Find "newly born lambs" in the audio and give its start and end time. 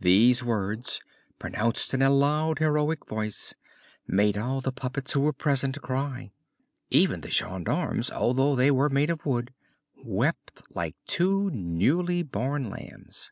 11.50-13.30